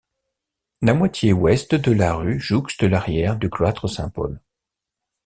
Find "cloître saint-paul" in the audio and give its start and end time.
3.51-4.41